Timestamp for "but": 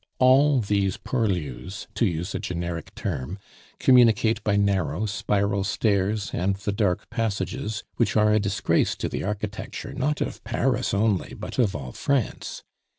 11.35-11.59